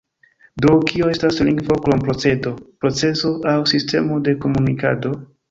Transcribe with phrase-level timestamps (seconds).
[0.63, 2.55] Do, kio estas lingvo krom procedo,
[2.85, 5.15] procezo aŭ sistemo de komunikado?